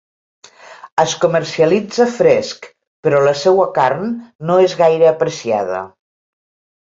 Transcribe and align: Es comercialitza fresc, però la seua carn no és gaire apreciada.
Es 1.01 1.11
comercialitza 1.23 2.07
fresc, 2.13 2.65
però 3.07 3.19
la 3.27 3.35
seua 3.41 3.67
carn 3.75 4.09
no 4.51 4.55
és 4.69 4.75
gaire 4.81 5.11
apreciada. 5.11 5.83